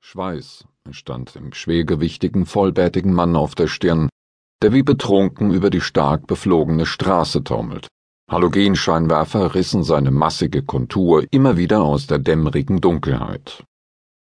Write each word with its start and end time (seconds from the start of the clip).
Schweiß 0.00 0.64
stand 0.90 1.34
dem 1.34 1.52
schwergewichtigen, 1.52 2.46
vollbärtigen 2.46 3.12
Mann 3.12 3.36
auf 3.36 3.54
der 3.54 3.66
Stirn, 3.66 4.08
der 4.62 4.72
wie 4.72 4.82
betrunken 4.82 5.52
über 5.52 5.70
die 5.70 5.80
stark 5.80 6.26
beflogene 6.26 6.86
Straße 6.86 7.42
taumelt. 7.44 7.88
Halogenscheinwerfer 8.30 9.54
rissen 9.54 9.82
seine 9.82 10.10
massige 10.10 10.62
Kontur 10.62 11.24
immer 11.30 11.56
wieder 11.56 11.82
aus 11.82 12.06
der 12.06 12.18
dämmerigen 12.18 12.80
Dunkelheit. 12.80 13.64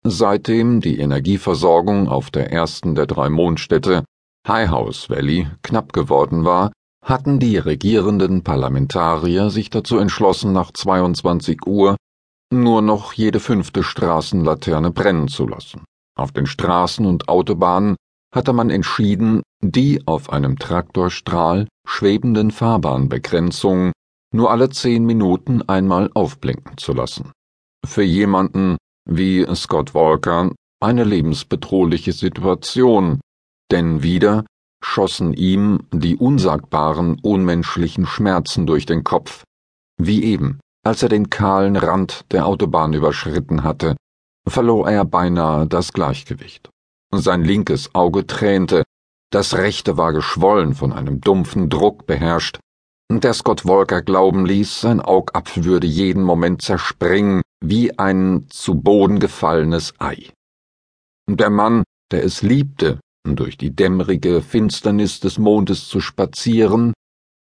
Seitdem 0.05 0.81
die 0.81 0.99
Energieversorgung 0.99 2.09
auf 2.09 2.31
der 2.31 2.53
ersten 2.53 2.95
der 2.95 3.07
drei 3.07 3.29
Mondstädte, 3.29 4.05
Highhouse 4.47 5.11
Valley, 5.11 5.49
knapp 5.63 5.93
geworden 5.93 6.45
war, 6.45 6.73
hatten 7.05 7.39
die 7.39 7.57
regierenden 7.57 8.43
Parlamentarier 8.43 9.51
sich 9.51 9.71
dazu 9.71 9.99
entschlossen, 9.99 10.53
nach 10.53 10.73
22 10.73 11.67
Uhr 11.67 11.97
nur 12.53 12.83
noch 12.83 13.13
jede 13.13 13.41
fünfte 13.41 13.83
Straßenlaterne 13.83 14.91
brennen 14.91 15.29
zu 15.29 15.47
lassen. 15.47 15.85
Auf 16.17 16.33
den 16.33 16.47
Straßen 16.47 17.07
und 17.07 17.29
Autobahnen 17.29 17.97
hatte 18.35 18.53
man 18.53 18.71
entschieden, 18.71 19.43
die 19.63 20.07
auf 20.07 20.31
einem 20.31 20.59
Traktorstrahl 20.59 21.69
schwebenden 21.87 22.51
Fahrbahnbegrenzungen 22.51 23.93
nur 24.35 24.51
alle 24.51 24.71
zehn 24.71 25.05
Minuten 25.05 25.63
einmal 25.63 26.11
aufblinken 26.15 26.79
zu 26.79 26.93
lassen. 26.93 27.33
Für 27.85 28.03
jemanden 28.03 28.77
wie 29.09 29.45
Scott 29.55 29.95
Walker 29.95 30.51
eine 30.81 31.05
lebensbedrohliche 31.05 32.13
Situation, 32.13 33.21
denn 33.71 34.03
wieder 34.03 34.45
schossen 34.85 35.33
ihm 35.33 35.87
die 35.93 36.17
unsagbaren, 36.17 37.19
unmenschlichen 37.23 38.07
Schmerzen 38.07 38.67
durch 38.67 38.87
den 38.87 39.05
Kopf, 39.05 39.45
wie 39.97 40.25
eben 40.25 40.59
als 40.85 41.03
er 41.03 41.09
den 41.09 41.31
kahlen 41.31 41.77
Rand 41.77 42.25
der 42.33 42.47
Autobahn 42.47 42.93
überschritten 42.93 43.63
hatte, 43.63 43.97
verlor 44.49 44.89
er 44.89 45.05
beinahe 45.05 45.67
das 45.67 45.93
Gleichgewicht. 45.93 46.71
Sein 47.15 47.45
linkes 47.45 47.95
Auge 47.95 48.27
tränte, 48.27 48.85
das 49.31 49.57
rechte 49.57 49.97
war 49.97 50.13
geschwollen 50.13 50.75
von 50.75 50.93
einem 50.93 51.21
dumpfen 51.21 51.69
Druck 51.71 52.07
beherrscht, 52.07 52.59
der 53.21 53.35
Scott 53.35 53.67
Walker 53.67 54.01
glauben 54.01 54.47
ließ, 54.47 54.81
sein 54.81 55.01
Augapfel 55.01 55.65
würde 55.65 55.87
jeden 55.87 56.23
Moment 56.23 56.63
zerspringen 56.63 57.43
wie 57.63 57.99
ein 57.99 58.47
zu 58.49 58.75
Boden 58.75 59.19
gefallenes 59.19 59.93
Ei. 59.99 60.31
Der 61.29 61.51
Mann, 61.51 61.85
der 62.11 62.25
es 62.25 62.43
liebte, 62.43 63.01
durch 63.25 63.59
die 63.59 63.77
dämmerige 63.77 64.41
Finsternis 64.41 65.21
des 65.21 65.39
Mondes 65.39 65.89
zu 65.89 66.01
spazieren, 66.01 66.95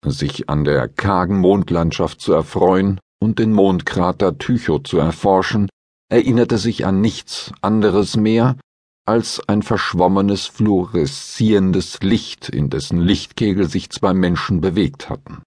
sich 0.05 0.49
an 0.49 0.65
der 0.65 0.89
kargen 0.89 1.39
Mondlandschaft 1.39 2.19
zu 2.19 2.33
erfreuen, 2.33 2.99
und 3.21 3.39
den 3.39 3.53
Mondkrater 3.53 4.37
Tycho 4.37 4.79
zu 4.79 4.97
erforschen, 4.97 5.69
erinnerte 6.09 6.57
sich 6.57 6.85
an 6.85 6.99
nichts 7.01 7.51
anderes 7.61 8.17
mehr 8.17 8.57
als 9.05 9.41
ein 9.47 9.61
verschwommenes, 9.61 10.47
fluoreszierendes 10.47 12.01
Licht, 12.01 12.49
in 12.49 12.69
dessen 12.69 12.99
Lichtkegel 12.99 13.67
sich 13.69 13.89
zwei 13.89 14.13
Menschen 14.13 14.61
bewegt 14.61 15.09
hatten. 15.09 15.41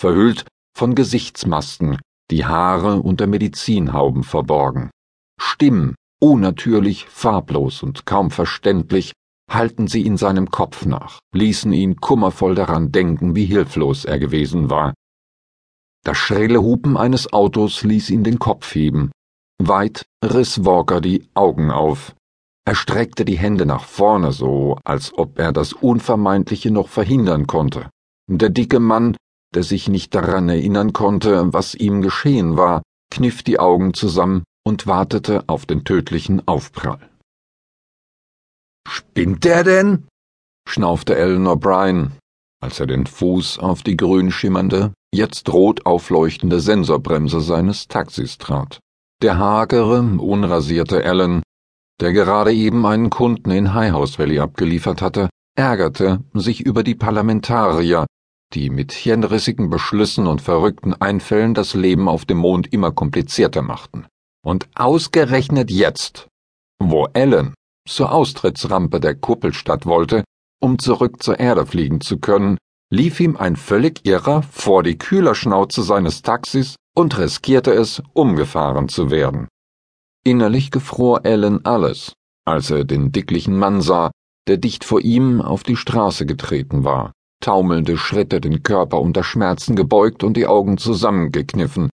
Verhüllt 0.00 0.46
von 0.76 0.94
Gesichtsmasken, 0.94 1.98
die 2.30 2.44
Haare 2.44 3.00
unter 3.00 3.26
Medizinhauben 3.26 4.24
verborgen. 4.24 4.90
Stimm, 5.40 5.94
unnatürlich, 6.20 7.06
farblos 7.08 7.82
und 7.82 8.06
kaum 8.06 8.30
verständlich, 8.30 9.12
halten 9.50 9.86
sie 9.86 10.02
in 10.06 10.16
seinem 10.16 10.50
Kopf 10.50 10.86
nach, 10.86 11.18
ließen 11.34 11.72
ihn 11.72 11.96
kummervoll 11.96 12.54
daran 12.54 12.92
denken, 12.92 13.34
wie 13.34 13.44
hilflos 13.44 14.04
er 14.04 14.18
gewesen 14.18 14.70
war, 14.70 14.94
das 16.04 16.16
schrille 16.16 16.62
Hupen 16.62 16.96
eines 16.96 17.32
Autos 17.32 17.82
ließ 17.82 18.10
ihn 18.10 18.24
den 18.24 18.38
Kopf 18.38 18.74
heben. 18.74 19.12
Weit 19.58 20.04
riss 20.24 20.64
Walker 20.64 21.00
die 21.00 21.28
Augen 21.34 21.70
auf. 21.70 22.14
Er 22.64 22.74
streckte 22.74 23.24
die 23.24 23.38
Hände 23.38 23.66
nach 23.66 23.84
vorne, 23.84 24.32
so 24.32 24.78
als 24.84 25.12
ob 25.16 25.38
er 25.38 25.52
das 25.52 25.72
Unvermeidliche 25.72 26.70
noch 26.70 26.88
verhindern 26.88 27.46
konnte. 27.46 27.90
Der 28.28 28.50
dicke 28.50 28.80
Mann, 28.80 29.16
der 29.54 29.62
sich 29.62 29.88
nicht 29.88 30.14
daran 30.14 30.48
erinnern 30.48 30.92
konnte, 30.92 31.52
was 31.52 31.74
ihm 31.74 32.02
geschehen 32.02 32.56
war, 32.56 32.82
kniff 33.10 33.42
die 33.42 33.58
Augen 33.58 33.94
zusammen 33.94 34.44
und 34.64 34.86
wartete 34.86 35.44
auf 35.48 35.66
den 35.66 35.84
tödlichen 35.84 36.46
Aufprall. 36.46 37.10
Spinnt 38.88 39.44
der 39.44 39.64
denn? 39.64 40.06
schnaufte 40.68 41.16
Ellen 41.16 41.46
O'Brien, 41.46 42.12
als 42.60 42.80
er 42.80 42.86
den 42.86 43.06
Fuß 43.06 43.58
auf 43.58 43.82
die 43.82 43.96
grün 43.96 44.30
schimmernde, 44.30 44.92
jetzt 45.14 45.52
rot 45.52 45.84
aufleuchtende 45.86 46.60
Sensorbremse 46.60 47.40
seines 47.40 47.88
Taxis 47.88 48.38
trat. 48.38 48.80
Der 49.22 49.38
hagere, 49.38 50.00
unrasierte 50.00 51.04
Allen, 51.04 51.42
der 52.00 52.12
gerade 52.12 52.52
eben 52.52 52.84
einen 52.86 53.10
Kunden 53.10 53.50
in 53.50 53.74
Highhouse 53.74 54.18
Valley 54.18 54.40
abgeliefert 54.40 55.02
hatte, 55.02 55.28
ärgerte 55.56 56.24
sich 56.32 56.60
über 56.60 56.82
die 56.82 56.94
Parlamentarier, 56.94 58.06
die 58.54 58.70
mit 58.70 58.92
hirnrissigen 58.92 59.70
Beschlüssen 59.70 60.26
und 60.26 60.40
verrückten 60.40 60.94
Einfällen 60.94 61.54
das 61.54 61.74
Leben 61.74 62.08
auf 62.08 62.24
dem 62.24 62.38
Mond 62.38 62.72
immer 62.72 62.90
komplizierter 62.90 63.62
machten. 63.62 64.06
Und 64.44 64.68
ausgerechnet 64.74 65.70
jetzt, 65.70 66.26
wo 66.80 67.04
Allen 67.12 67.54
zur 67.88 68.12
Austrittsrampe 68.12 68.98
der 68.98 69.14
Kuppelstadt 69.14 69.86
wollte, 69.86 70.24
um 70.60 70.78
zurück 70.78 71.22
zur 71.22 71.38
Erde 71.38 71.66
fliegen 71.66 72.00
zu 72.00 72.18
können, 72.18 72.58
lief 72.92 73.20
ihm 73.20 73.38
ein 73.38 73.56
völlig 73.56 74.04
irrer 74.04 74.42
vor 74.42 74.82
die 74.82 74.98
Kühlerschnauze 74.98 75.82
seines 75.82 76.20
Taxis 76.20 76.76
und 76.94 77.16
riskierte 77.16 77.72
es, 77.72 78.02
umgefahren 78.12 78.90
zu 78.90 79.10
werden. 79.10 79.48
Innerlich 80.24 80.70
gefror 80.70 81.22
Alan 81.24 81.64
alles, 81.64 82.12
als 82.44 82.70
er 82.70 82.84
den 82.84 83.10
dicklichen 83.10 83.58
Mann 83.58 83.80
sah, 83.80 84.10
der 84.46 84.58
dicht 84.58 84.84
vor 84.84 85.00
ihm 85.00 85.40
auf 85.40 85.62
die 85.62 85.76
Straße 85.76 86.26
getreten 86.26 86.84
war, 86.84 87.12
taumelnde 87.40 87.96
Schritte, 87.96 88.42
den 88.42 88.62
Körper 88.62 89.00
unter 89.00 89.24
Schmerzen 89.24 89.74
gebeugt 89.74 90.22
und 90.22 90.36
die 90.36 90.46
Augen 90.46 90.76
zusammengekniffen, 90.76 91.88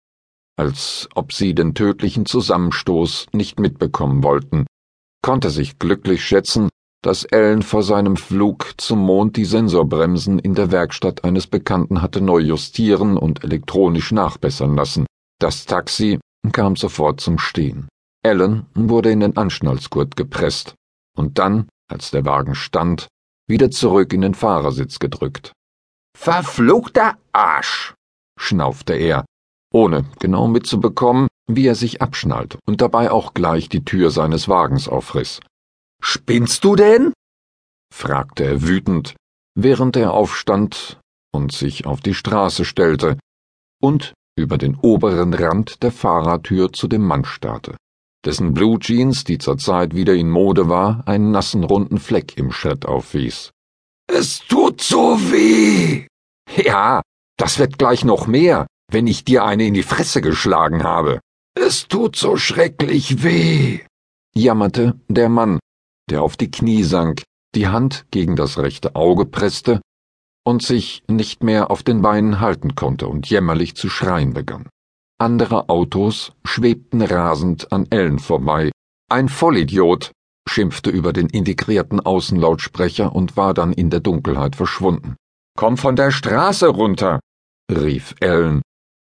als 0.57 1.11
ob 1.15 1.34
sie 1.34 1.55
den 1.55 1.75
tödlichen 1.75 2.25
Zusammenstoß 2.25 3.27
nicht 3.34 3.61
mitbekommen 3.61 4.23
wollten, 4.23 4.67
konnte 5.23 5.51
sich 5.51 5.78
glücklich 5.78 6.25
schätzen, 6.25 6.71
dass 7.03 7.25
Ellen 7.25 7.62
vor 7.62 7.83
seinem 7.83 8.17
Flug 8.17 8.75
zum 8.79 8.99
Mond 9.01 9.37
die 9.37 9.45
Sensorbremsen 9.45 10.39
in 10.39 10.55
der 10.55 10.71
Werkstatt 10.71 11.25
eines 11.25 11.47
Bekannten 11.47 12.03
hatte 12.03 12.21
neu 12.21 12.39
justieren 12.39 13.17
und 13.17 13.45
elektronisch 13.45 14.12
nachbessern 14.12 14.75
lassen. 14.75 15.07
Das 15.39 15.67
Taxi 15.67 16.19
kam 16.53 16.77
sofort 16.77 17.21
zum 17.21 17.39
Stehen. 17.39 17.89
Ellen 18.25 18.67
wurde 18.75 19.11
in 19.11 19.21
den 19.21 19.37
Anschnallsgurt 19.37 20.17
gepresst 20.17 20.75
und 21.17 21.39
dann, 21.39 21.69
als 21.89 22.11
der 22.11 22.25
Wagen 22.25 22.55
stand, 22.55 23.09
wieder 23.49 23.71
zurück 23.71 24.13
in 24.13 24.23
den 24.23 24.34
Fahrersitz 24.34 24.99
gedrückt. 24.99 25.53
Verfluchter 26.17 27.17
Arsch! 27.33 27.95
schnaufte 28.39 28.95
er, 28.95 29.25
ohne 29.73 30.07
genau 30.19 30.49
mitzubekommen, 30.49 31.28
wie 31.47 31.67
er 31.67 31.75
sich 31.75 32.03
abschnallt 32.03 32.59
und 32.67 32.81
dabei 32.81 33.11
auch 33.11 33.34
gleich 33.34 33.69
die 33.69 33.84
Tür 33.84 34.11
seines 34.11 34.49
Wagens 34.49 34.89
aufriss. 34.89 35.41
Spinnst 36.03 36.65
du 36.65 36.77
denn? 36.77 37.12
fragte 37.95 38.45
er 38.45 38.62
wütend, 38.62 39.15
während 39.55 39.97
er 39.97 40.12
aufstand 40.12 41.01
und 41.33 41.53
sich 41.53 41.87
auf 41.87 42.01
die 42.01 42.15
Straße 42.15 42.65
stellte 42.65 43.19
und 43.81 44.15
über 44.37 44.59
den 44.59 44.77
oberen 44.77 45.33
Rand 45.34 45.83
der 45.83 45.93
Fahrertür 45.93 46.73
zu 46.73 46.89
dem 46.89 47.03
Mann 47.03 47.25
starrte, 47.25 47.77
dessen 48.25 48.53
Blue 48.55 48.79
Jeans, 48.79 49.25
die 49.25 49.39
zurzeit 49.39 49.95
wieder 49.95 50.15
in 50.15 50.31
Mode 50.31 50.69
war, 50.69 51.03
einen 51.07 51.31
nassen 51.31 51.65
runden 51.65 51.99
Fleck 51.99 52.37
im 52.37 52.53
Schritt 52.53 52.84
aufwies. 52.87 53.51
Es 54.07 54.41
tut 54.41 54.83
so 54.83 55.19
weh. 55.31 56.07
Ja, 56.55 57.03
das 57.39 57.59
wird 57.59 57.78
gleich 57.78 58.05
noch 58.05 58.27
mehr, 58.27 58.67
wenn 58.91 59.07
ich 59.07 59.25
dir 59.25 59.45
eine 59.45 59.67
in 59.67 59.75
die 59.75 59.83
Fresse 59.83 60.21
geschlagen 60.21 60.84
habe. 60.84 61.21
Es 61.55 61.89
tut 61.89 62.17
so 62.17 62.37
schrecklich 62.37 63.23
weh, 63.23 63.81
jammerte 64.34 65.01
der 65.09 65.28
Mann, 65.28 65.59
der 66.10 66.22
auf 66.22 66.36
die 66.36 66.50
Knie 66.50 66.82
sank, 66.82 67.22
die 67.54 67.68
Hand 67.68 68.06
gegen 68.10 68.36
das 68.36 68.58
rechte 68.58 68.94
Auge 68.94 69.26
presste 69.26 69.80
und 70.44 70.62
sich 70.62 71.03
nicht 71.08 71.42
mehr 71.42 71.70
auf 71.70 71.82
den 71.82 72.03
Beinen 72.03 72.41
halten 72.41 72.74
konnte 72.74 73.08
und 73.08 73.28
jämmerlich 73.28 73.74
zu 73.74 73.88
schreien 73.88 74.32
begann. 74.32 74.68
Andere 75.18 75.68
Autos 75.68 76.32
schwebten 76.44 77.03
rasend 77.03 77.72
an 77.72 77.86
Ellen 77.91 78.18
vorbei. 78.18 78.70
Ein 79.10 79.28
Vollidiot 79.28 80.12
schimpfte 80.48 80.91
über 80.91 81.12
den 81.12 81.28
integrierten 81.28 82.00
Außenlautsprecher 82.00 83.14
und 83.14 83.36
war 83.36 83.54
dann 83.54 83.72
in 83.72 83.91
der 83.91 84.00
Dunkelheit 84.00 84.56
verschwunden. 84.56 85.16
Komm 85.56 85.76
von 85.76 85.97
der 85.97 86.10
Straße 86.10 86.68
runter, 86.68 87.18
rief 87.72 88.14
Ellen, 88.20 88.62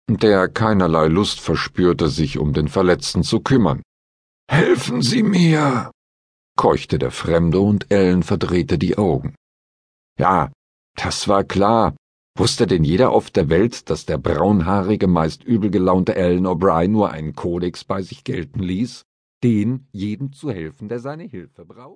der 0.09 0.47
keinerlei 0.47 1.07
Lust 1.07 1.39
verspürte, 1.39 2.09
sich 2.09 2.39
um 2.39 2.53
den 2.53 2.67
Verletzten 2.67 3.23
zu 3.23 3.41
kümmern. 3.41 3.83
Helfen 4.49 5.01
Sie 5.01 5.21
mir, 5.21 5.91
keuchte 6.59 6.99
der 6.99 7.11
Fremde 7.11 7.61
und 7.61 7.89
Ellen 7.89 8.21
verdrehte 8.21 8.77
die 8.77 8.97
Augen. 8.97 9.33
Ja, 10.19 10.51
das 10.97 11.29
war 11.29 11.45
klar. 11.45 11.95
Wusste 12.37 12.67
denn 12.67 12.83
jeder 12.83 13.11
auf 13.11 13.31
der 13.31 13.47
Welt, 13.47 13.89
dass 13.89 14.05
der 14.05 14.17
braunhaarige, 14.17 15.07
meist 15.07 15.41
übel 15.45 15.71
gelaunte 15.71 16.15
Ellen 16.15 16.45
O'Brien 16.45 16.89
nur 16.89 17.11
einen 17.11 17.33
Kodex 17.33 17.85
bei 17.85 18.01
sich 18.01 18.25
gelten 18.25 18.59
ließ? 18.59 19.05
den 19.41 19.87
jedem 19.93 20.33
zu 20.33 20.51
helfen, 20.51 20.89
der 20.89 20.99
seine 20.99 21.23
Hilfe 21.23 21.63
braucht? 21.63 21.87